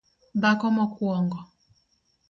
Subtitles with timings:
[0.41, 1.39] dhako mokuongo